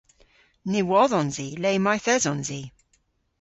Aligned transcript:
Ny 0.71 0.79
wodhons 0.89 1.35
i 1.45 1.47
le 1.63 1.71
mayth 1.85 2.09
esons 2.15 2.49
i. 2.59 2.61